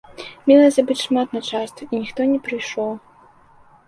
[0.51, 2.89] Мелася быць шмат начальства, і ніхто не прыйшоў.